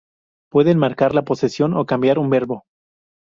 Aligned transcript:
Pueden 0.51 0.79
marcar 0.79 1.13
la 1.13 1.21
posesión 1.25 1.75
o 1.77 1.85
cambiar 1.85 2.17
un 2.17 2.31
verbo. 2.31 2.63